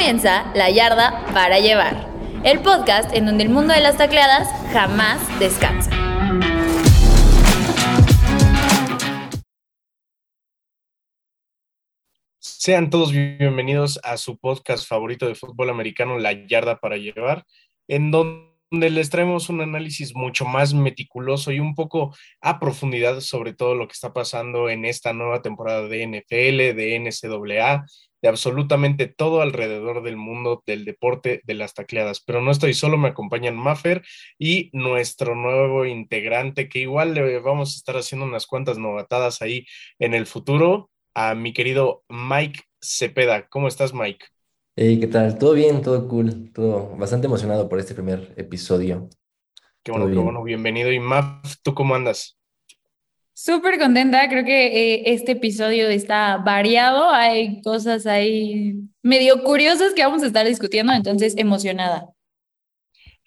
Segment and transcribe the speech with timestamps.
[0.00, 2.08] comienza La Yarda para Llevar,
[2.42, 5.90] el podcast en donde el mundo de las tacleadas jamás descansa.
[12.38, 17.44] Sean todos bienvenidos a su podcast favorito de fútbol americano, La Yarda para Llevar,
[17.86, 23.52] en donde les traemos un análisis mucho más meticuloso y un poco a profundidad sobre
[23.52, 27.84] todo lo que está pasando en esta nueva temporada de NFL, de NCAA,
[28.22, 32.20] de absolutamente todo alrededor del mundo del deporte de las tacleadas.
[32.20, 34.02] Pero no estoy solo, me acompañan Maffer
[34.38, 39.66] y nuestro nuevo integrante, que igual le vamos a estar haciendo unas cuantas novatadas ahí
[39.98, 43.48] en el futuro, a mi querido Mike Cepeda.
[43.48, 44.26] ¿Cómo estás, Mike?
[44.76, 45.36] Hey, ¿qué tal?
[45.36, 49.08] Todo bien, todo cool, todo bastante emocionado por este primer episodio.
[49.82, 50.92] Qué bueno, qué bueno, bienvenido.
[50.92, 52.38] Y Maf, ¿tú cómo andas?
[53.34, 60.04] Súper contenta, creo que eh, este episodio está variado, hay cosas ahí medio curiosas que
[60.04, 62.10] vamos a estar discutiendo, entonces emocionada.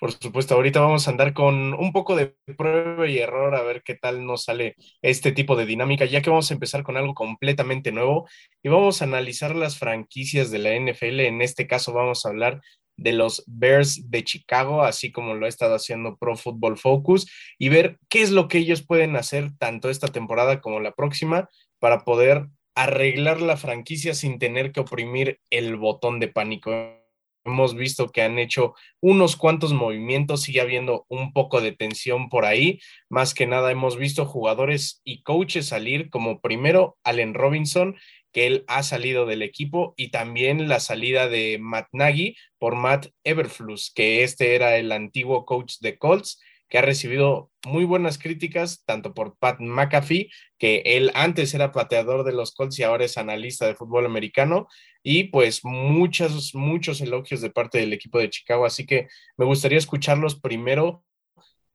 [0.03, 3.83] Por supuesto, ahorita vamos a andar con un poco de prueba y error a ver
[3.83, 7.13] qué tal nos sale este tipo de dinámica, ya que vamos a empezar con algo
[7.13, 8.27] completamente nuevo
[8.61, 11.21] y vamos a analizar las franquicias de la NFL.
[11.21, 12.59] En este caso vamos a hablar
[12.97, 17.69] de los Bears de Chicago, así como lo ha estado haciendo Pro Football Focus, y
[17.69, 21.47] ver qué es lo que ellos pueden hacer tanto esta temporada como la próxima
[21.79, 27.02] para poder arreglar la franquicia sin tener que oprimir el botón de pánico.
[27.45, 32.45] Hemos visto que han hecho unos cuantos movimientos, sigue habiendo un poco de tensión por
[32.45, 32.79] ahí.
[33.09, 37.95] Más que nada hemos visto jugadores y coaches salir como primero Allen Robinson
[38.33, 43.07] que él ha salido del equipo y también la salida de Matt Nagy por Matt
[43.23, 46.41] Everflus, que este era el antiguo coach de Colts,
[46.73, 52.23] que ha recibido muy buenas críticas, tanto por Pat McAfee, que él antes era pateador
[52.23, 54.67] de los Colts y ahora es analista de fútbol americano,
[55.03, 58.65] y pues muchos, muchos elogios de parte del equipo de Chicago.
[58.65, 59.07] Así que
[59.37, 61.03] me gustaría escucharlos primero.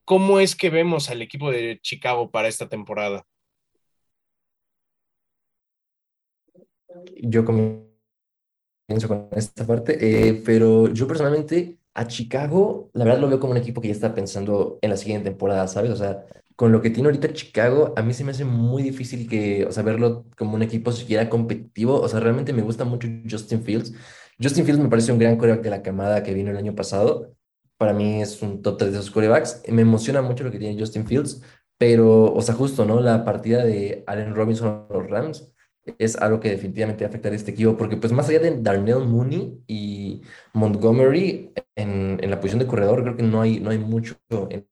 [0.04, 3.24] ¿Cómo es que vemos al equipo de Chicago para esta temporada?
[7.22, 7.86] yo comienzo
[9.06, 13.58] con esta parte, eh, pero yo personalmente a Chicago, la verdad lo veo como un
[13.58, 15.90] equipo que ya está pensando en la siguiente temporada, ¿sabes?
[15.90, 19.28] O sea, con lo que tiene ahorita Chicago, a mí se me hace muy difícil
[19.28, 22.00] que, o sea, verlo como un equipo siquiera competitivo.
[22.00, 23.94] O sea, realmente me gusta mucho Justin Fields.
[24.40, 27.34] Justin Fields me parece un gran coreback de la camada que vino el año pasado.
[27.76, 29.62] Para mí es un top 3 de esos corebacks.
[29.66, 31.42] Me emociona mucho lo que tiene Justin Fields,
[31.78, 33.00] pero, o sea, justo, ¿no?
[33.00, 35.52] La partida de Allen Robinson a los Rams
[35.98, 39.06] es algo que definitivamente va a afectar este equipo, porque pues más allá de Darnell
[39.06, 40.22] Mooney y
[40.54, 44.16] Montgomery en, en, la posición de corredor, creo que no hay, no hay mucho
[44.50, 44.66] en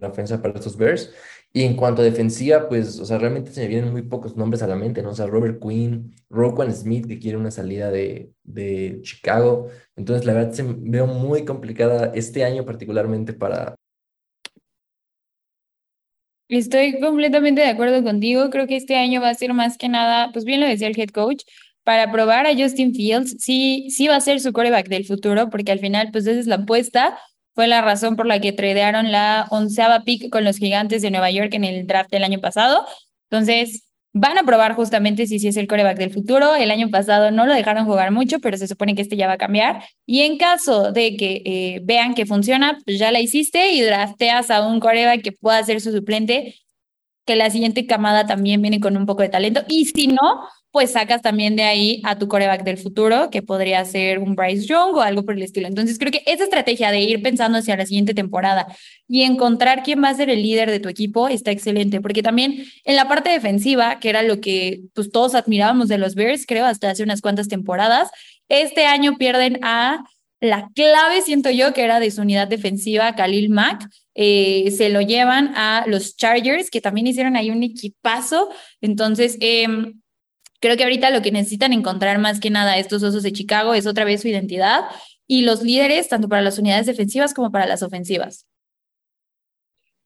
[0.00, 1.12] la ofensa para estos Bears.
[1.52, 4.62] Y en cuanto a defensiva, pues, o sea, realmente se me vienen muy pocos nombres
[4.62, 5.10] a la mente, ¿no?
[5.10, 9.68] O sea, Robert Quinn, Roquan Smith, que quiere una salida de, de Chicago.
[9.96, 13.76] Entonces, la verdad, se veo muy complicada este año particularmente para,
[16.48, 18.50] Estoy completamente de acuerdo contigo.
[18.50, 20.98] Creo que este año va a ser más que nada, pues bien lo decía el
[20.98, 21.42] head coach,
[21.82, 23.36] para probar a Justin Fields.
[23.40, 26.46] Sí, sí va a ser su coreback del futuro, porque al final, pues esa es
[26.46, 27.18] la apuesta.
[27.54, 31.30] Fue la razón por la que tradearon la onceava pick con los gigantes de Nueva
[31.30, 32.86] York en el draft del año pasado.
[33.30, 33.85] Entonces,
[34.18, 36.54] Van a probar justamente si, si es el coreback del futuro.
[36.54, 39.34] El año pasado no lo dejaron jugar mucho, pero se supone que este ya va
[39.34, 39.84] a cambiar.
[40.06, 44.50] Y en caso de que eh, vean que funciona, pues ya la hiciste y drafteas
[44.50, 46.54] a un coreback que pueda ser su suplente,
[47.26, 49.62] que la siguiente camada también viene con un poco de talento.
[49.68, 53.84] Y si no, pues sacas también de ahí a tu coreback del futuro, que podría
[53.84, 55.66] ser un Bryce Young o algo por el estilo.
[55.66, 58.66] Entonces creo que esa estrategia de ir pensando hacia la siguiente temporada
[59.08, 62.64] y encontrar quién va a ser el líder de tu equipo está excelente, porque también
[62.84, 66.66] en la parte defensiva, que era lo que pues, todos admirábamos de los Bears, creo,
[66.66, 68.10] hasta hace unas cuantas temporadas,
[68.48, 70.04] este año pierden a
[70.40, 75.00] la clave, siento yo, que era de su unidad defensiva, Khalil Mack, eh, se lo
[75.00, 78.50] llevan a los Chargers, que también hicieron ahí un equipazo.
[78.80, 79.66] Entonces, eh,
[80.60, 83.86] Creo que ahorita lo que necesitan encontrar más que nada estos osos de Chicago es
[83.86, 84.84] otra vez su identidad
[85.26, 88.46] y los líderes, tanto para las unidades defensivas como para las ofensivas.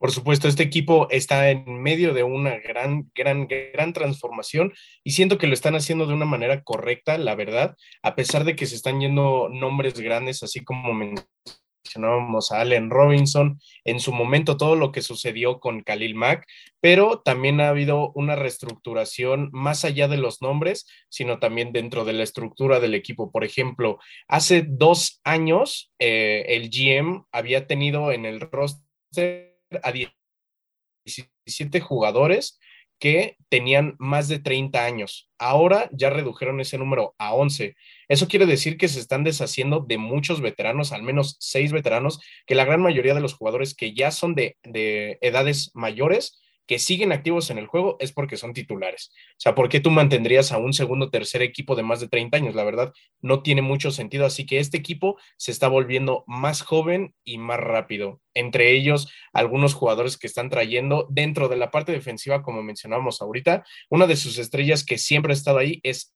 [0.00, 4.73] Por supuesto, este equipo está en medio de una gran, gran, gran transformación
[5.05, 8.56] y siento que lo están haciendo de una manera correcta, la verdad, a pesar de
[8.56, 14.56] que se están yendo nombres grandes, así como mencionábamos a Allen Robinson, en su momento
[14.56, 16.47] todo lo que sucedió con Khalil Mack,
[16.81, 22.14] pero también ha habido una reestructuración más allá de los nombres, sino también dentro de
[22.14, 23.31] la estructura del equipo.
[23.31, 23.99] Por ejemplo,
[24.29, 29.50] hace dos años eh, el GM había tenido en el roster
[29.83, 32.59] a 17 jugadores
[32.99, 35.31] que tenían más de 30 años.
[35.39, 37.75] Ahora ya redujeron ese número a 11.
[38.09, 42.55] Eso quiere decir que se están deshaciendo de muchos veteranos, al menos seis veteranos, que
[42.55, 46.41] la gran mayoría de los jugadores que ya son de, de edades mayores
[46.71, 49.11] que siguen activos en el juego es porque son titulares.
[49.31, 52.07] O sea, ¿por qué tú mantendrías a un segundo o tercer equipo de más de
[52.07, 52.55] 30 años?
[52.55, 54.25] La verdad, no tiene mucho sentido.
[54.25, 58.21] Así que este equipo se está volviendo más joven y más rápido.
[58.35, 63.65] Entre ellos, algunos jugadores que están trayendo dentro de la parte defensiva, como mencionábamos ahorita,
[63.89, 66.15] una de sus estrellas que siempre ha estado ahí es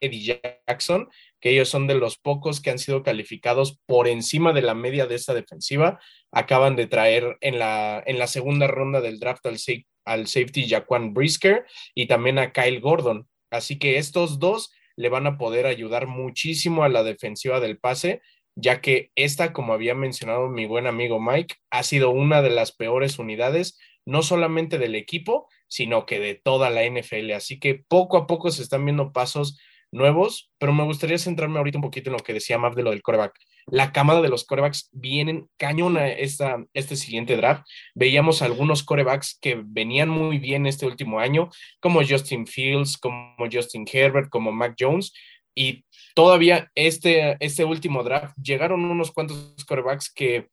[0.00, 1.08] Eddie Jackson,
[1.40, 5.06] que ellos son de los pocos que han sido calificados por encima de la media
[5.06, 6.00] de esta defensiva.
[6.32, 9.56] Acaban de traer en la, en la segunda ronda del draft al,
[10.04, 13.28] al safety Jaquan Brisker y también a Kyle Gordon.
[13.50, 18.20] Así que estos dos le van a poder ayudar muchísimo a la defensiva del pase,
[18.56, 22.72] ya que esta, como había mencionado mi buen amigo Mike, ha sido una de las
[22.72, 27.30] peores unidades, no solamente del equipo, sino que de toda la NFL.
[27.32, 29.60] Así que poco a poco se están viendo pasos
[29.92, 32.90] nuevos, pero me gustaría centrarme ahorita un poquito en lo que decía Mav de lo
[32.90, 33.34] del coreback.
[33.66, 37.66] La camada de los corebacks vienen cañona esta, este siguiente draft.
[37.94, 41.50] Veíamos algunos corebacks que venían muy bien este último año,
[41.80, 45.12] como Justin Fields, como Justin Herbert, como Mac Jones,
[45.54, 50.48] y todavía este, este último draft llegaron unos cuantos corebacks que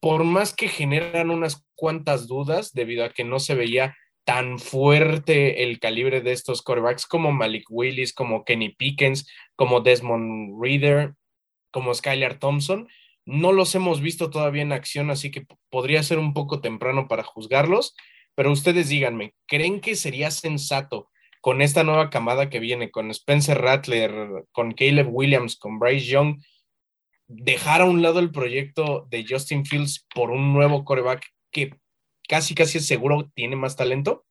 [0.00, 3.96] por más que generan unas cuantas dudas debido a que no se veía
[4.30, 10.62] tan fuerte el calibre de estos quarterbacks como Malik Willis, como Kenny Pickens, como Desmond
[10.62, 11.14] Reader,
[11.72, 12.86] como Skylar Thompson.
[13.26, 17.24] No los hemos visto todavía en acción, así que podría ser un poco temprano para
[17.24, 17.96] juzgarlos,
[18.36, 21.10] pero ustedes díganme, ¿creen que sería sensato
[21.40, 24.12] con esta nueva camada que viene, con Spencer Rattler,
[24.52, 26.40] con Caleb Williams, con Bryce Young,
[27.26, 31.79] dejar a un lado el proyecto de Justin Fields por un nuevo coreback que
[32.30, 34.24] casi, casi seguro tiene más talento?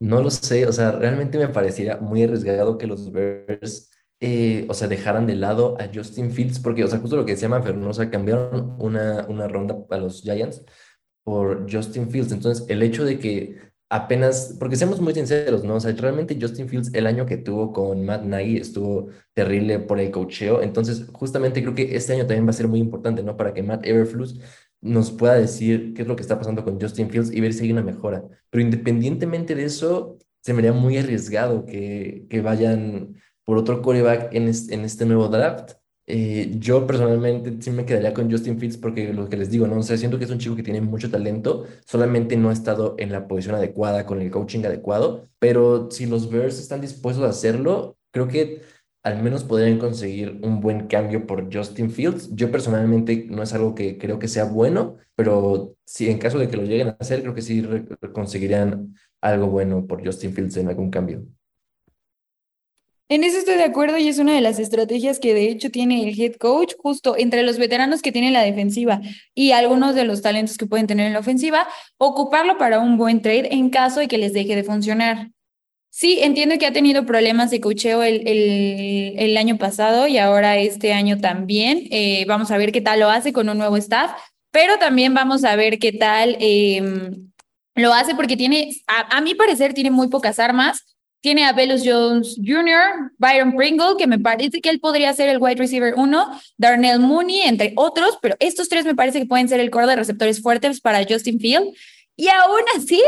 [0.00, 3.90] No lo sé, o sea, realmente me pareciera muy arriesgado que los Bears,
[4.20, 7.32] eh, o sea, dejaran de lado a Justin Fields, porque, o sea, justo lo que
[7.32, 10.62] decía Manfred, o sea, cambiaron una, una ronda a los Giants
[11.24, 12.30] por Justin Fields.
[12.30, 13.56] Entonces, el hecho de que
[13.90, 15.74] apenas, porque seamos muy sinceros, ¿no?
[15.74, 19.98] O sea, realmente Justin Fields el año que tuvo con Matt Nagy estuvo terrible por
[19.98, 20.62] el cocheo.
[20.62, 23.36] Entonces, justamente creo que este año también va a ser muy importante, ¿no?
[23.36, 24.38] Para que Matt Everflus
[24.80, 27.64] nos pueda decir qué es lo que está pasando con Justin Fields y ver si
[27.64, 28.24] hay una mejora.
[28.50, 34.34] Pero independientemente de eso, se me haría muy arriesgado que, que vayan por otro quarterback
[34.34, 35.72] en, en este nuevo draft.
[36.10, 39.78] Eh, yo personalmente sí me quedaría con Justin Fields porque lo que les digo, ¿no?
[39.78, 42.94] O sea, siento que es un chico que tiene mucho talento, solamente no ha estado
[42.98, 47.28] en la posición adecuada, con el coaching adecuado, pero si los Bears están dispuestos a
[47.28, 48.62] hacerlo, creo que
[49.02, 52.34] al menos podrían conseguir un buen cambio por Justin Fields.
[52.34, 56.48] Yo personalmente no es algo que creo que sea bueno, pero si en caso de
[56.48, 57.64] que lo lleguen a hacer, creo que sí
[58.12, 61.24] conseguirían algo bueno por Justin Fields en algún cambio.
[63.10, 66.06] En eso estoy de acuerdo y es una de las estrategias que de hecho tiene
[66.06, 69.00] el head coach justo entre los veteranos que tiene la defensiva
[69.34, 71.66] y algunos de los talentos que pueden tener en la ofensiva,
[71.96, 75.30] ocuparlo para un buen trade en caso de que les deje de funcionar.
[75.98, 80.92] Sí, entiendo que ha tenido problemas de cocheo el, el, año pasado y ahora este
[80.92, 81.88] año también.
[81.90, 84.12] Eh, vamos a ver qué tal lo hace con un nuevo staff,
[84.52, 87.32] pero también vamos a ver qué tal em,
[87.74, 90.96] lo hace porque tiene, a, a mi parecer, tiene muy pocas armas.
[91.20, 95.38] Tiene a Velus Jones Jr., Byron Pringle, que me parece que él podría ser el
[95.38, 99.58] wide receiver uno, Darnell Mooney, entre otros, pero estos tres me parece que pueden ser
[99.58, 101.74] el core de receptores fuertes para Justin Field.
[102.14, 103.02] Y aún así,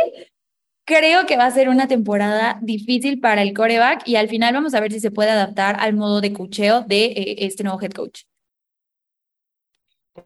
[0.91, 4.75] Creo que va a ser una temporada difícil para el coreback y al final vamos
[4.75, 7.93] a ver si se puede adaptar al modo de cocheo de eh, este nuevo head
[7.93, 8.23] coach.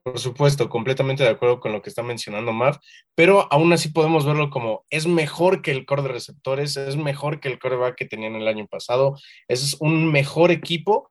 [0.02, 2.80] Por supuesto, completamente de acuerdo con lo que está mencionando Mav,
[3.14, 7.40] pero aún así podemos verlo como es mejor que el core de receptores, es mejor
[7.40, 9.18] que el coreback que tenían el año pasado,
[9.48, 11.10] es un mejor equipo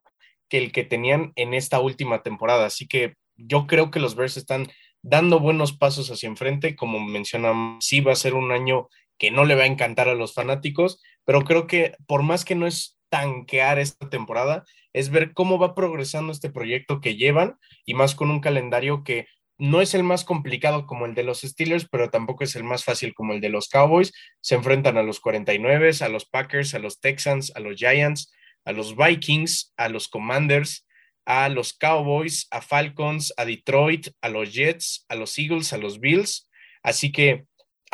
[0.50, 2.65] que el que tenían en esta última temporada.
[2.65, 4.67] Así que yo creo que los Bears están
[5.03, 8.88] dando buenos pasos hacia enfrente, como mencionan, sí va a ser un año
[9.23, 12.55] que no le va a encantar a los fanáticos, pero creo que por más que
[12.55, 17.93] no es tanquear esta temporada, es ver cómo va progresando este proyecto que llevan y
[17.93, 19.27] más con un calendario que
[19.57, 22.83] no es el más complicado como el de los Steelers, pero tampoco es el más
[22.83, 24.11] fácil como el de los Cowboys.
[24.41, 28.29] Se enfrentan a los 49, a los Packers, a los Texans, a los Giants,
[28.65, 30.85] a los Vikings, a los Commanders,
[31.23, 36.01] a los Cowboys, a Falcons, a Detroit, a los Jets, a los Eagles, a los
[36.01, 36.49] Bills.
[36.83, 37.45] Así que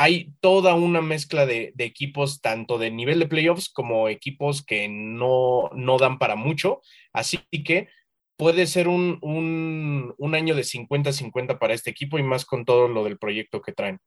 [0.01, 5.70] hay toda una mezcla de, equipos, tanto de nivel de playoffs como equipos que no,
[5.75, 6.79] no dan para mucho.
[7.12, 7.89] Así que
[8.38, 13.03] puede ser un, un, año de 50-50 para este equipo y más con todo lo
[13.03, 14.00] del proyecto que traen.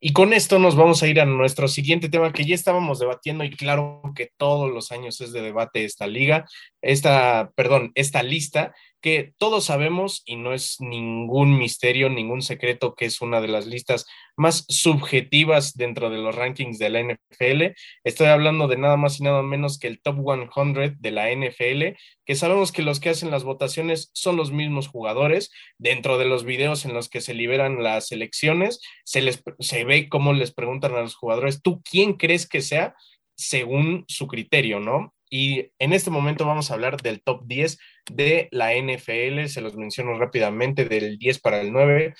[0.00, 3.44] Y con esto nos vamos a ir a nuestro siguiente tema que ya estábamos debatiendo
[3.44, 6.46] y claro que todos los años es de debate esta liga,
[6.80, 13.04] esta, perdón, esta lista que todos sabemos y no es ningún misterio, ningún secreto que
[13.04, 14.06] es una de las listas
[14.36, 17.74] más subjetivas dentro de los rankings de la NFL.
[18.04, 20.16] Estoy hablando de nada más y nada menos que el top
[20.54, 24.88] 100 de la NFL, que sabemos que los que hacen las votaciones son los mismos
[24.88, 25.50] jugadores.
[25.76, 30.08] Dentro de los videos en los que se liberan las elecciones, se, les, se ve
[30.08, 32.94] cómo les preguntan a los jugadores, ¿tú quién crees que sea?
[33.34, 35.14] según su criterio, ¿no?
[35.34, 37.78] Y en este momento vamos a hablar del top 10
[38.10, 39.46] de la NFL.
[39.46, 42.14] Se los menciono rápidamente, del 10 para el 9,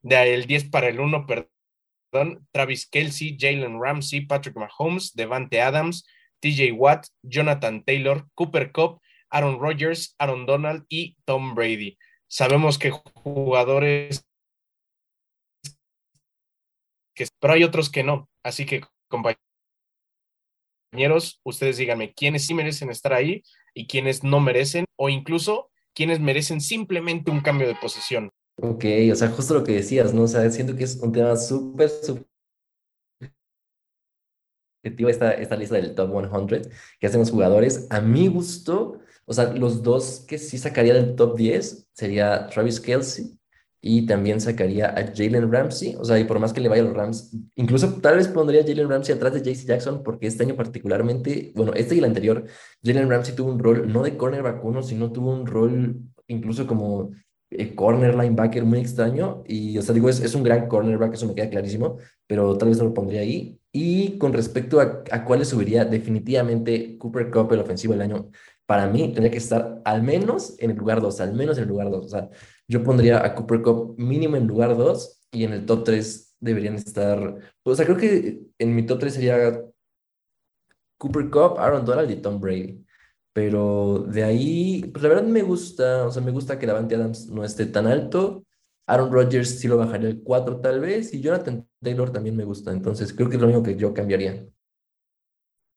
[0.00, 6.06] del 10 para el 1, perdón, Travis Kelsey, Jalen Ramsey, Patrick Mahomes, Devante Adams,
[6.40, 11.98] TJ Watt, Jonathan Taylor, Cooper Cup, Aaron Rodgers, Aaron Donald y Tom Brady.
[12.28, 14.26] Sabemos que jugadores
[17.38, 18.28] pero hay otros que no.
[18.42, 19.43] Así que, compañeros
[20.94, 23.42] compañeros, ustedes díganme quiénes sí merecen estar ahí
[23.74, 28.30] y quiénes no merecen, o incluso quiénes merecen simplemente un cambio de posición.
[28.62, 30.22] Ok, o sea, justo lo que decías, ¿no?
[30.22, 32.26] O sea, siento que es un tema súper, súper
[34.84, 36.70] esta, esta lista del top 100
[37.00, 37.88] que hacen los jugadores.
[37.90, 42.80] A mi gusto, o sea, los dos que sí sacaría del top 10 sería Travis
[42.80, 43.36] Kelsey
[43.86, 46.86] y también sacaría a Jalen Ramsey, o sea, y por más que le vaya a
[46.86, 50.42] los Rams, incluso tal vez pondría a Jalen Ramsey atrás de JC Jackson, porque este
[50.42, 52.46] año particularmente, bueno, este y el anterior,
[52.82, 57.10] Jalen Ramsey tuvo un rol no de corner vacuno, sino tuvo un rol incluso como
[57.50, 61.26] eh, corner linebacker muy extraño, y o sea, digo, es, es, un gran cornerback, eso
[61.26, 63.60] me queda clarísimo, pero tal vez no lo pondría ahí.
[63.70, 68.30] Y con respecto a, a cuáles subiría, definitivamente Cooper Cup, el ofensivo del año,
[68.64, 71.68] para mí tendría que estar al menos en el lugar 2, al menos en el
[71.68, 72.30] lugar 2, o sea,
[72.68, 76.74] yo pondría a Cooper Cup mínimo en lugar 2 y en el top 3 deberían
[76.74, 77.36] estar.
[77.62, 79.62] O sea, creo que en mi top 3 sería
[80.98, 82.84] Cooper Cup, Aaron Donald y Tom Brady.
[83.32, 87.26] Pero de ahí, pues la verdad me gusta, o sea, me gusta que Davante Adams
[87.26, 88.44] no esté tan alto.
[88.86, 92.70] Aaron Rodgers sí lo bajaría el 4 tal vez, y Jonathan Taylor también me gusta,
[92.70, 94.46] entonces creo que es lo único que yo cambiaría.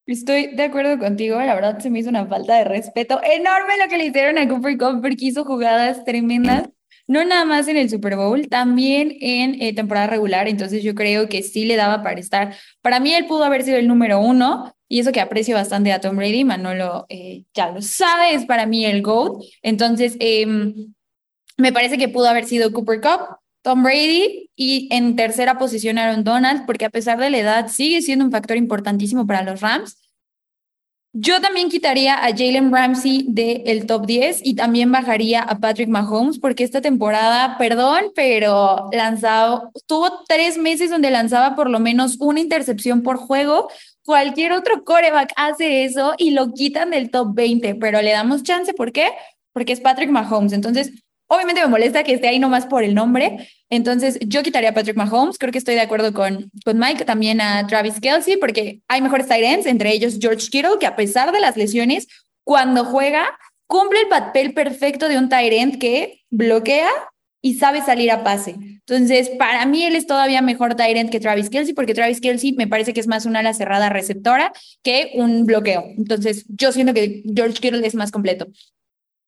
[0.06, 3.90] Estoy de acuerdo contigo, la verdad se me hizo una falta de respeto enorme lo
[3.90, 6.70] que le hicieron a Cooper Cup porque hizo jugadas tremendas
[7.08, 11.30] no nada más en el Super Bowl, también en eh, temporada regular, entonces yo creo
[11.30, 12.56] que sí le daba para estar.
[12.82, 16.00] Para mí él pudo haber sido el número uno, y eso que aprecio bastante a
[16.00, 20.94] Tom Brady, Manolo eh, ya lo sabe, es para mí el GOAT, entonces em,
[21.58, 26.24] me parece que pudo haber sido Cooper Cup, Tom Brady y en tercera posición Aaron
[26.24, 29.98] Donald, porque a pesar de la edad sigue siendo un factor importantísimo para los Rams.
[31.14, 36.38] Yo también quitaría a Jalen Ramsey del top 10 y también bajaría a Patrick Mahomes
[36.38, 42.40] porque esta temporada, perdón, pero lanzado, tuvo tres meses donde lanzaba por lo menos una
[42.40, 43.70] intercepción por juego.
[44.04, 48.74] Cualquier otro coreback hace eso y lo quitan del top 20, pero le damos chance.
[48.74, 49.10] ¿Por qué?
[49.54, 50.54] Porque es Patrick Mahomes.
[50.54, 50.92] Entonces,
[51.28, 53.50] Obviamente me molesta que esté ahí nomás por el nombre.
[53.70, 55.38] Entonces, yo quitaría a Patrick Mahomes.
[55.38, 59.28] Creo que estoy de acuerdo con, con Mike, también a Travis Kelsey, porque hay mejores
[59.28, 62.08] tight ends, entre ellos George Kittle, que a pesar de las lesiones,
[62.44, 66.90] cuando juega, cumple el papel perfecto de un tight end que bloquea
[67.42, 68.56] y sabe salir a pase.
[68.90, 72.54] Entonces, para mí él es todavía mejor tight end que Travis Kelsey, porque Travis Kelsey
[72.54, 75.84] me parece que es más una ala cerrada receptora que un bloqueo.
[75.98, 78.48] Entonces, yo siento que George Kittle es más completo.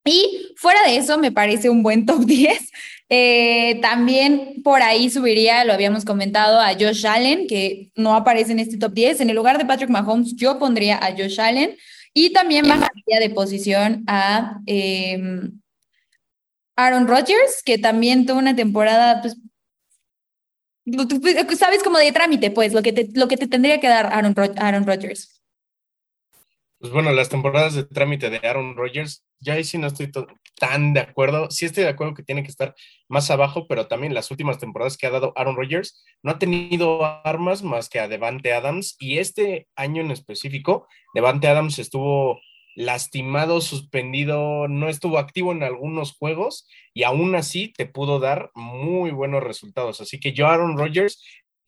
[0.05, 2.71] Y fuera de eso, me parece un buen top 10.
[3.11, 8.59] Eh, también por ahí subiría, lo habíamos comentado, a Josh Allen, que no aparece en
[8.59, 9.21] este top 10.
[9.21, 11.75] En el lugar de Patrick Mahomes, yo pondría a Josh Allen.
[12.13, 15.59] Y también bajaría de posición a em,
[16.75, 19.37] Aaron Rodgers, que también tuvo una temporada, pues,
[21.57, 24.35] sabes, como de trámite, pues, lo que te, lo que te tendría que dar Aaron,
[24.57, 25.38] Aaron Rodgers.
[26.79, 30.09] Pues bueno, las temporadas de trámite de Aaron Rodgers, ya ahí sí no estoy
[30.57, 31.51] tan de acuerdo.
[31.51, 32.73] Sí estoy de acuerdo que tiene que estar
[33.09, 37.03] más abajo, pero también las últimas temporadas que ha dado Aaron Rodgers no ha tenido
[37.25, 42.39] armas más que a Devante Adams y este año en específico, Devante Adams estuvo
[42.75, 49.11] lastimado, suspendido, no estuvo activo en algunos juegos y aún así te pudo dar muy
[49.11, 49.99] buenos resultados.
[49.99, 51.21] Así que yo Aaron Rodgers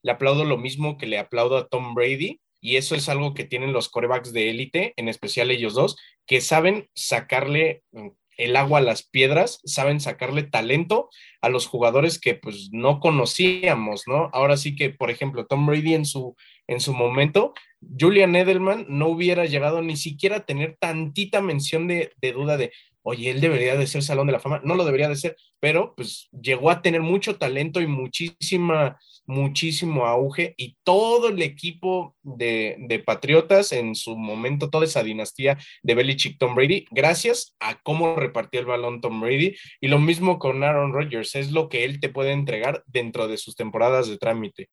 [0.04, 3.44] le aplaudo lo mismo que le aplaudo a Tom Brady y eso es algo que
[3.44, 8.80] tienen los corebacks de élite, en especial ellos dos, que saben sacarle mm, el agua
[8.80, 11.10] a las piedras, saben sacarle talento
[11.42, 14.30] a los jugadores que pues no conocíamos, ¿no?
[14.34, 16.36] Ahora sí que, por ejemplo, Tom Brady en su,
[16.68, 17.54] en su momento,
[18.00, 22.72] Julian Edelman no hubiera llegado ni siquiera a tener tantita mención de, de duda de
[23.04, 25.94] oye, él debería de ser Salón de la Fama, no lo debería de ser, pero
[25.96, 32.76] pues llegó a tener mucho talento y muchísima, muchísimo auge y todo el equipo de,
[32.80, 38.16] de Patriotas en su momento, toda esa dinastía de Belichick Tom Brady, gracias a cómo
[38.16, 42.00] repartió el balón Tom Brady y lo mismo con Aaron Rodgers, es lo que él
[42.00, 44.70] te puede entregar dentro de sus temporadas de trámite.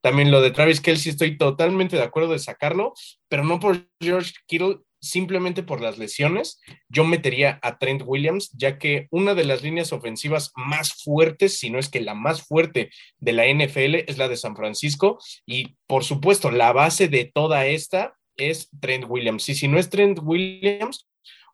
[0.00, 2.92] También lo de Travis Kelsey estoy totalmente de acuerdo de sacarlo,
[3.28, 8.78] pero no por George Kittle, simplemente por las lesiones, yo metería a Trent Williams, ya
[8.78, 12.90] que una de las líneas ofensivas más fuertes, si no es que la más fuerte
[13.18, 15.18] de la NFL, es la de San Francisco.
[15.46, 19.48] Y por supuesto, la base de toda esta es Trent Williams.
[19.48, 21.06] Y si no es Trent Williams,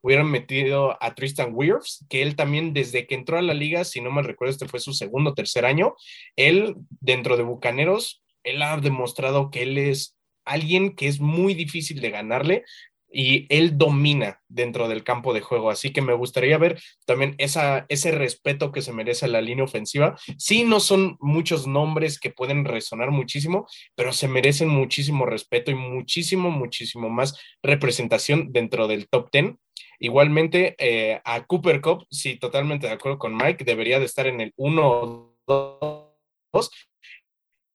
[0.02, 4.00] hubieran metido a Tristan Wirfs, que él también desde que entró a la liga, si
[4.00, 5.95] no me recuerdo, este fue su segundo o tercer año,
[6.37, 12.00] él dentro de Bucaneros, él ha demostrado que él es alguien que es muy difícil
[12.00, 12.64] de ganarle,
[13.12, 15.71] y él domina dentro del campo de juego.
[15.71, 20.17] Así que me gustaría ver también esa, ese respeto que se merece la línea ofensiva.
[20.38, 25.75] Sí, no son muchos nombres que pueden resonar muchísimo, pero se merecen muchísimo respeto y
[25.75, 29.55] muchísimo, muchísimo más representación dentro del top 10.
[29.99, 34.40] Igualmente, eh, a Cooper Cup, sí, totalmente de acuerdo con Mike, debería de estar en
[34.40, 36.17] el 1 o
[36.52, 36.71] 2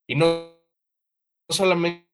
[0.07, 0.55] y no
[1.49, 2.04] solamente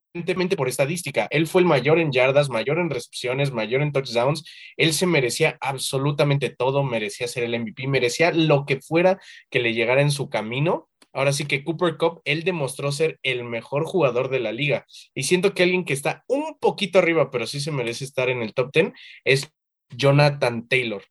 [0.58, 1.28] por estadística.
[1.32, 4.44] Él fue el mayor en yardas, mayor en recepciones, mayor en touchdowns.
[4.78, 9.74] Él se merecía absolutamente todo, merecía ser el MVP, merecía lo que fuera que le
[9.74, 10.90] llegara en su camino.
[11.14, 14.86] Ahora sí que Cooper Cup, él demostró ser el mejor jugador de la liga.
[15.14, 18.42] Y siento que alguien que está un poquito arriba, pero sí se merece estar en
[18.42, 18.94] el top 10,
[19.26, 19.52] es
[19.90, 21.04] Jonathan Taylor.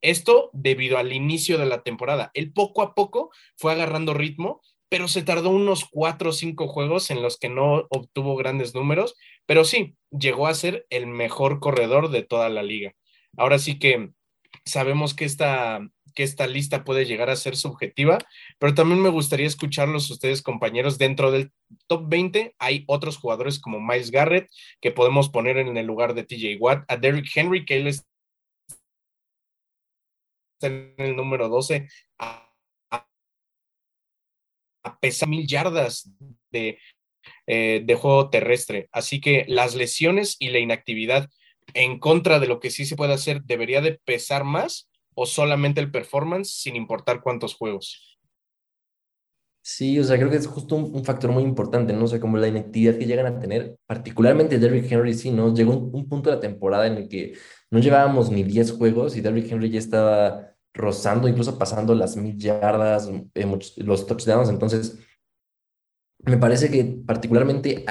[0.00, 2.30] Esto debido al inicio de la temporada.
[2.34, 7.10] Él poco a poco fue agarrando ritmo pero se tardó unos cuatro o cinco juegos
[7.10, 9.14] en los que no obtuvo grandes números,
[9.46, 12.94] pero sí, llegó a ser el mejor corredor de toda la liga.
[13.36, 14.10] Ahora sí que
[14.64, 15.80] sabemos que esta,
[16.14, 18.18] que esta lista puede llegar a ser subjetiva,
[18.58, 20.98] pero también me gustaría escucharlos ustedes, compañeros.
[20.98, 21.52] Dentro del
[21.86, 24.48] top 20 hay otros jugadores como Miles Garrett,
[24.80, 28.04] que podemos poner en el lugar de TJ Watt, a Derrick Henry, que él es
[30.60, 32.47] en el número 12, a
[35.00, 36.10] pesar mil yardas
[36.50, 36.78] de,
[37.46, 38.88] eh, de juego terrestre.
[38.92, 41.28] Así que las lesiones y la inactividad
[41.74, 45.80] en contra de lo que sí se puede hacer, ¿debería de pesar más o solamente
[45.80, 48.18] el performance sin importar cuántos juegos?
[49.62, 52.04] Sí, o sea, creo que es justo un, factor muy importante, ¿no?
[52.04, 55.52] O sea, como la inactividad que llegan a tener, particularmente Derrick Henry, sí, ¿no?
[55.54, 57.34] Llegó un, un punto de la temporada en el que
[57.70, 62.38] no llevábamos ni 10 juegos y Derrick Henry ya estaba rozando, incluso pasando las mil
[62.38, 64.48] yardas, eh, los touchdowns.
[64.48, 64.98] Entonces,
[66.20, 67.84] me parece que particularmente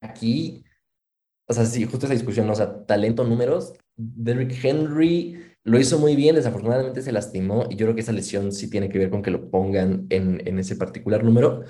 [0.00, 0.64] aquí,
[1.48, 6.16] o sea, sí, justo esa discusión, o sea, talento, números, Derrick Henry lo hizo muy
[6.16, 9.22] bien, desafortunadamente se lastimó y yo creo que esa lesión sí tiene que ver con
[9.22, 11.64] que lo pongan en, en ese particular número.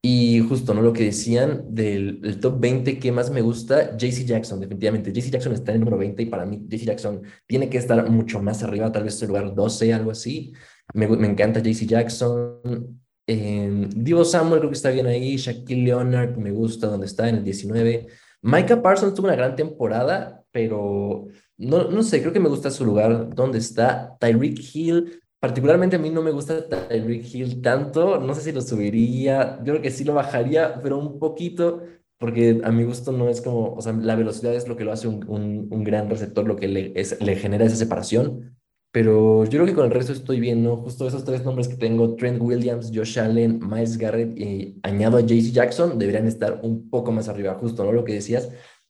[0.00, 0.82] Y justo, ¿no?
[0.82, 5.12] Lo que decían del, top 20 que más me gusta, JC Jackson, definitivamente.
[5.12, 8.08] JC Jackson está en el número 20 y para mí JC Jackson tiene que estar
[8.08, 10.52] mucho más arriba, tal vez en lugar 12, algo así.
[10.94, 13.00] Me, me encanta JC Jackson.
[13.26, 15.36] Divo Samuel creo que está bien ahí.
[15.36, 18.06] Shaquille Leonard me gusta donde está en el 19.
[18.42, 22.84] Micah Parsons tuvo una gran temporada, pero no, no sé, creo que me gusta su
[22.84, 24.16] lugar donde está.
[24.20, 28.60] Tyreek Hill Particularmente a mí no me gusta Tyreek Hill tanto, no sé si lo
[28.60, 31.82] subiría, yo creo que sí lo bajaría, pero un poquito,
[32.18, 34.92] porque a mi gusto no es como, o sea, la velocidad es lo que lo
[34.92, 35.24] hace un,
[35.70, 38.58] un, gran receptor, lo que le, es, le genera esa separación,
[38.90, 40.76] pero yo creo que con el resto estoy bien, ¿no?
[40.76, 45.20] Justo esos tres nombres que tengo, Trent Williams, Josh Allen, Miles Garrett y añado a
[45.20, 47.92] JC Jackson, deberían estar un poco más arriba, justo, ¿no?
[47.92, 48.48] Lo que decías,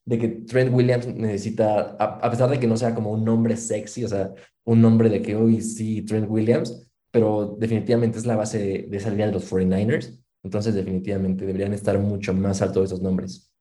[0.09, 4.05] de que Trent Williams necesita, a, pesar de que no sea como un nombre sexy,
[4.05, 4.33] o sea,
[4.65, 8.97] un nombre de que hoy sí Trent Williams, pero definitivamente es la base de, de
[8.97, 13.53] esa de los 49ers, entonces definitivamente deberían estar mucho más altos esos nombres.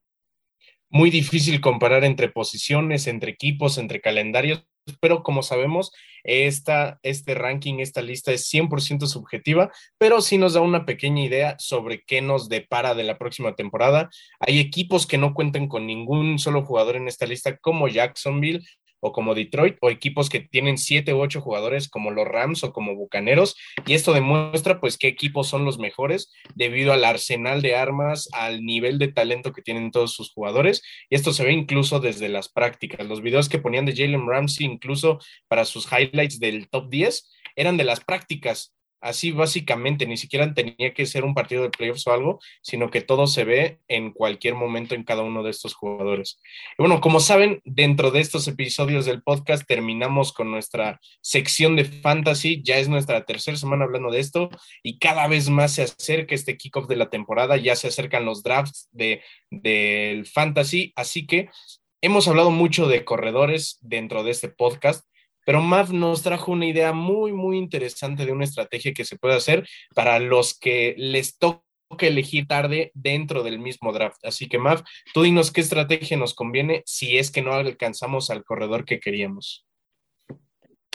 [0.90, 4.66] Muy difícil comparar entre posiciones, entre equipos, entre calendarios,
[5.00, 5.92] pero como sabemos,
[6.24, 11.56] esta, este ranking, esta lista es 100% subjetiva, pero sí nos da una pequeña idea
[11.60, 14.10] sobre qué nos depara de la próxima temporada.
[14.40, 18.66] Hay equipos que no cuentan con ningún solo jugador en esta lista, como Jacksonville,
[19.00, 22.74] o como Detroit, o equipos que tienen siete u ocho jugadores como los Rams o
[22.74, 23.56] como Bucaneros,
[23.86, 28.64] y esto demuestra pues qué equipos son los mejores debido al arsenal de armas, al
[28.64, 32.50] nivel de talento que tienen todos sus jugadores, y esto se ve incluso desde las
[32.50, 33.08] prácticas.
[33.08, 37.78] Los videos que ponían de Jalen Ramsey, incluso para sus highlights del top 10, eran
[37.78, 42.14] de las prácticas Así básicamente, ni siquiera tenía que ser un partido de playoffs o
[42.14, 46.40] algo, sino que todo se ve en cualquier momento en cada uno de estos jugadores.
[46.78, 51.86] Y bueno, como saben, dentro de estos episodios del podcast terminamos con nuestra sección de
[51.86, 52.62] fantasy.
[52.64, 54.50] Ya es nuestra tercera semana hablando de esto
[54.84, 58.44] y cada vez más se acerca este kickoff de la temporada, ya se acercan los
[58.44, 61.50] drafts de, del fantasy, así que
[62.02, 65.06] hemos hablado mucho de corredores dentro de este podcast
[65.48, 69.36] pero Mav nos trajo una idea muy, muy interesante de una estrategia que se puede
[69.36, 71.62] hacer para los que les toca
[72.02, 74.18] elegir tarde dentro del mismo draft.
[74.26, 74.84] Así que Mav,
[75.14, 79.66] tú dinos qué estrategia nos conviene si es que no alcanzamos al corredor que queríamos.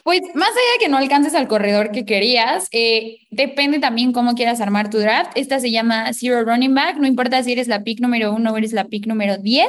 [0.04, 4.34] Pues más allá de que no alcances al corredor que querías, eh, depende también cómo
[4.34, 5.32] quieras armar tu draft.
[5.34, 8.58] Esta se llama Zero Running Back, no importa si eres la pick número uno o
[8.58, 9.66] eres la pick número 10,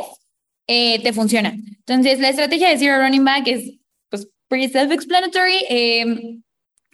[0.68, 1.54] eh, te funciona.
[1.54, 3.83] Entonces, la estrategia de Zero Running Back es
[4.54, 5.66] pretty self-explanatory.
[5.68, 6.44] Em,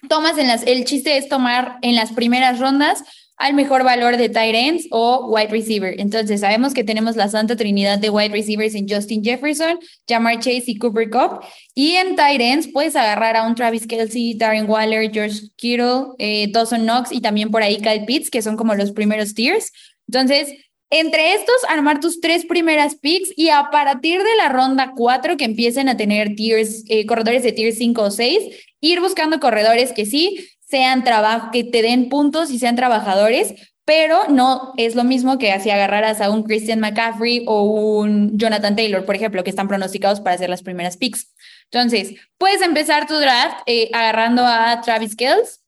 [0.07, 3.03] tomas en las, el chiste es tomar en las primeras rondas
[3.35, 5.93] al mejor valor de tight ends o wide receiver.
[5.99, 10.63] Entonces, sabemos que tenemos la santa trinidad de wide receivers en Justin Jefferson, Jamar Chase
[10.67, 11.41] y Cooper Cup.
[11.75, 16.47] Y en tight ends puedes agarrar a un Travis Kelsey, Darren Waller, George Kittle, eh,
[16.51, 19.71] Dawson Knox y también por ahí Kyle Pitts, que son como los primeros tiers.
[20.07, 20.53] Entonces,
[20.89, 25.45] entre estos, armar tus tres primeras picks y a partir de la ronda cuatro que
[25.45, 30.49] empiecen a tener eh, corredores de tier 5 o 6, ir buscando corredores que sí
[30.59, 33.53] sean trabajo, que te den puntos y sean trabajadores,
[33.85, 38.75] pero no es lo mismo que si agarraras a un Christian McCaffrey o un Jonathan
[38.75, 41.33] Taylor, por ejemplo, que están pronosticados para hacer las primeras picks.
[41.71, 45.61] Entonces, puedes empezar tu draft eh, agarrando a Travis Kells,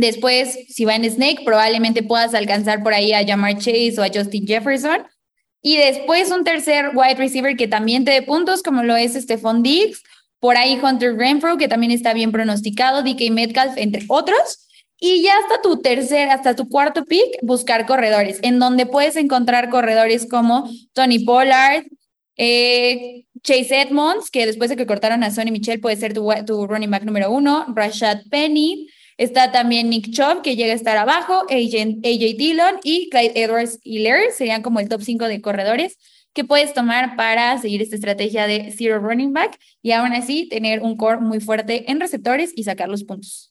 [0.00, 4.08] Después, si va en Snake, probablemente puedas alcanzar por ahí a Jamar Chase o a
[4.08, 5.06] Justin Jefferson.
[5.60, 9.62] Y después un tercer wide receiver que también te dé puntos, como lo es Stephon
[9.62, 10.02] Diggs.
[10.38, 14.66] Por ahí Hunter Renfro, que también está bien pronosticado, DK Metcalf, entre otros.
[14.98, 19.68] Y ya hasta tu tercer, hasta tu cuarto pick, buscar corredores, en donde puedes encontrar
[19.68, 21.84] corredores como Tony Pollard,
[22.38, 26.66] eh, Chase Edmonds, que después de que cortaron a Sonny Michel puede ser tu, tu
[26.66, 28.88] running back número uno, Rashad Penny,
[29.20, 34.32] Está también Nick Chubb, que llega a estar abajo, AJ, Dillon y Clyde Edwards Hiller,
[34.32, 35.98] serían como el top 5 de corredores
[36.32, 40.80] que puedes tomar para seguir esta estrategia de zero running back y aún así tener
[40.80, 43.49] un core muy fuerte en receptores y sacar los puntos.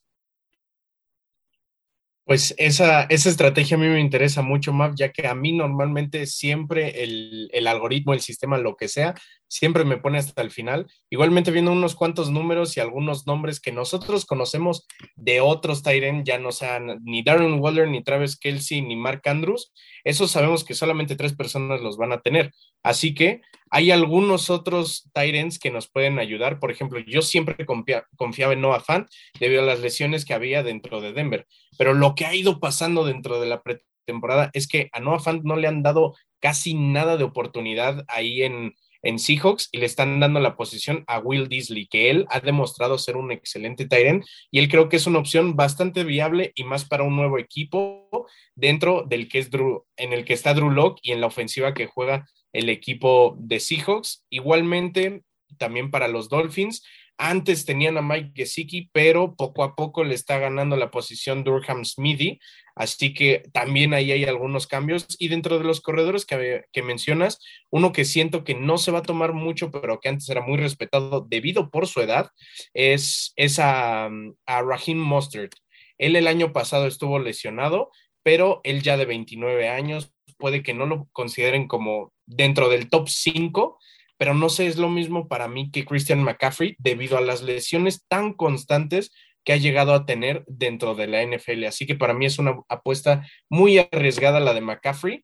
[2.29, 6.27] Pues esa, esa estrategia a mí me interesa mucho, más, ya que a mí normalmente
[6.27, 9.15] siempre el, el, algoritmo, el sistema, lo que sea,
[9.47, 10.85] siempre me pone hasta el final.
[11.09, 16.37] Igualmente viendo unos cuantos números y algunos nombres que nosotros conocemos de otros Tyren, ya
[16.37, 21.15] no sean ni Darren Waller, ni Travis Kelsey, ni Mark Andrews, esos sabemos que solamente
[21.15, 22.51] tres personas los van a tener.
[22.83, 26.59] Así que hay algunos otros Tyrants que nos pueden ayudar.
[26.59, 29.09] Por ejemplo, yo siempre confiaba en Noah Fant
[29.39, 31.47] debido a las lesiones que había dentro de Denver.
[31.77, 35.43] Pero lo que ha ido pasando dentro de la pretemporada es que a Noah Fant
[35.43, 40.19] no le han dado casi nada de oportunidad ahí en, en Seahawks y le están
[40.19, 44.59] dando la posición a Will Disley, que él ha demostrado ser un excelente Tyrant y
[44.59, 49.05] él creo que es una opción bastante viable y más para un nuevo equipo dentro
[49.07, 51.87] del que es Drew, en el que está Drew Locke y en la ofensiva que
[51.87, 54.25] juega el equipo de Seahawks.
[54.29, 55.23] Igualmente,
[55.57, 56.83] también para los Dolphins.
[57.17, 61.83] Antes tenían a Mike Gesicki, pero poco a poco le está ganando la posición Durham
[61.83, 62.39] Smithy.
[62.79, 65.05] Así que también ahí hay algunos cambios.
[65.19, 69.03] Y dentro de los corredores que, mencionas, uno que siento que no se va a
[69.03, 72.31] tomar mucho, pero que antes era muy respetado debido por su edad,
[72.73, 75.49] es, es a, a Raheem Mustard.
[75.97, 77.91] Él el año pasado estuvo lesionado,
[78.23, 83.09] pero él ya de 29 años puede que no lo consideren como dentro del top
[83.09, 83.77] 5,
[84.15, 88.05] pero no sé, es lo mismo para mí que Christian McCaffrey debido a las lesiones
[88.07, 89.11] tan constantes
[89.49, 91.63] que ha llegado a tener dentro de la NFL.
[91.65, 95.23] Así que para mí es una apuesta muy arriesgada la de McCaffrey.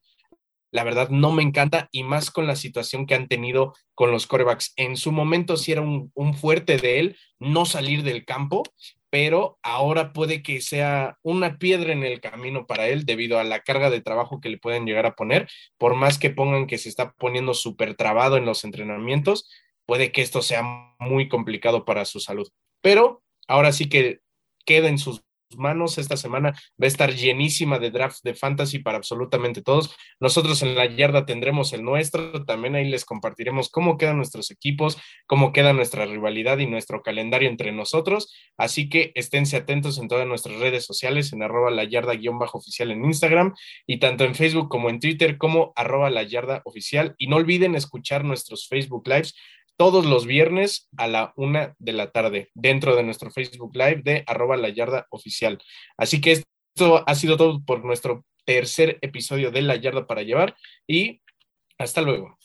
[0.72, 4.26] La verdad no me encanta y más con la situación que han tenido con los
[4.26, 4.72] corebacks.
[4.74, 8.64] En su momento sí era un, un fuerte de él no salir del campo,
[9.10, 13.60] pero ahora puede que sea una piedra en el camino para él debido a la
[13.60, 16.88] carga de trabajo que le pueden llegar a poner, por más que pongan que se
[16.88, 19.48] está poniendo súper trabado en los entrenamientos,
[19.86, 20.64] puede que esto sea
[20.98, 22.50] muy complicado para su salud.
[22.80, 24.20] Pero ahora sí que
[24.64, 25.22] queda en sus
[25.54, 25.98] manos.
[25.98, 29.94] Esta semana va a estar llenísima de drafts de fantasy para absolutamente todos.
[30.18, 32.44] Nosotros en la yarda tendremos el nuestro.
[32.44, 37.48] También ahí les compartiremos cómo quedan nuestros equipos, cómo queda nuestra rivalidad y nuestro calendario
[37.48, 38.34] entre nosotros.
[38.56, 42.58] Así que esténse atentos en todas nuestras redes sociales, en arroba la yarda guion bajo
[42.58, 43.54] oficial en Instagram
[43.86, 47.14] y tanto en Facebook como en Twitter como arroba la yarda oficial.
[47.18, 49.34] Y no olviden escuchar nuestros Facebook Lives
[49.76, 54.24] todos los viernes a la una de la tarde dentro de nuestro Facebook Live de
[54.26, 55.58] arroba la yarda oficial.
[55.96, 60.56] Así que esto ha sido todo por nuestro tercer episodio de La Yarda para Llevar
[60.86, 61.20] y
[61.78, 62.38] hasta luego.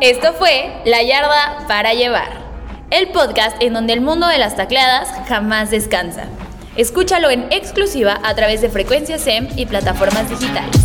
[0.00, 2.42] Esto fue La Yarda para Llevar,
[2.90, 6.28] el podcast en donde el mundo de las tacleadas jamás descansa.
[6.76, 10.76] Escúchalo en exclusiva a través de Frecuencia SEM y plataformas digitales.